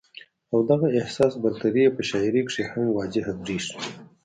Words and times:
او 0.51 0.59
دغه 0.69 0.87
احساس 0.99 1.33
برتري 1.43 1.81
ئې 1.85 1.93
پۀ 1.95 2.01
شاعرۍ 2.09 2.41
کښې 2.47 2.63
هم 2.71 2.85
واضحه 2.97 3.31
برېښي 3.41 3.77